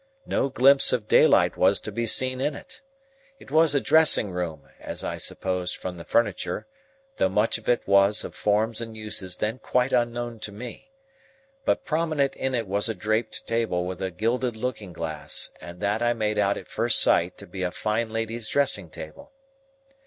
No 0.25 0.49
glimpse 0.49 0.91
of 0.93 1.07
daylight 1.07 1.55
was 1.57 1.79
to 1.81 1.91
be 1.91 2.07
seen 2.07 2.41
in 2.41 2.55
it. 2.55 2.81
It 3.37 3.51
was 3.51 3.75
a 3.75 3.79
dressing 3.79 4.31
room, 4.31 4.67
as 4.79 5.03
I 5.03 5.19
supposed 5.19 5.77
from 5.77 5.95
the 5.95 6.03
furniture, 6.03 6.65
though 7.17 7.29
much 7.29 7.59
of 7.59 7.69
it 7.69 7.87
was 7.87 8.23
of 8.23 8.33
forms 8.33 8.81
and 8.81 8.97
uses 8.97 9.37
then 9.37 9.59
quite 9.59 9.93
unknown 9.93 10.39
to 10.39 10.51
me. 10.51 10.91
But 11.65 11.85
prominent 11.85 12.35
in 12.35 12.55
it 12.55 12.65
was 12.67 12.89
a 12.89 12.95
draped 12.95 13.45
table 13.45 13.85
with 13.85 14.01
a 14.01 14.09
gilded 14.09 14.55
looking 14.57 14.91
glass, 14.91 15.51
and 15.61 15.79
that 15.81 16.01
I 16.01 16.13
made 16.13 16.39
out 16.39 16.57
at 16.57 16.67
first 16.67 16.99
sight 16.99 17.37
to 17.37 17.45
be 17.45 17.61
a 17.61 17.69
fine 17.69 18.09
lady's 18.09 18.49
dressing 18.49 18.89
table. 18.89 19.31